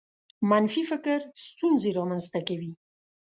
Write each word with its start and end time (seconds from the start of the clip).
منفي 0.49 0.81
فکر 0.91 1.19
ستونزې 1.45 1.89
رامنځته 1.99 2.39
کوي. 2.47 2.73